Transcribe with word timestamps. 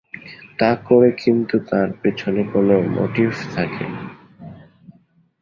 তা 0.59 0.69
করে, 0.85 1.09
কিন্তু 1.23 1.55
তার 1.69 1.89
পেছনে 2.01 2.41
কোনো 2.53 2.75
মোটিভ 2.95 3.29
থাকে। 3.55 3.85